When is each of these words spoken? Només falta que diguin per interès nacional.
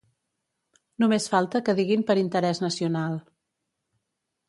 Només 1.03 1.27
falta 1.35 1.63
que 1.69 1.77
diguin 1.81 2.07
per 2.09 2.17
interès 2.25 2.65
nacional. 2.67 3.23